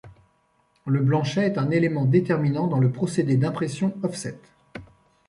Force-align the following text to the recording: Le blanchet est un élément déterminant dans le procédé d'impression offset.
Le 0.87 0.99
blanchet 0.99 1.45
est 1.45 1.57
un 1.59 1.69
élément 1.69 2.05
déterminant 2.05 2.65
dans 2.65 2.79
le 2.79 2.91
procédé 2.91 3.37
d'impression 3.37 3.93
offset. 4.01 4.39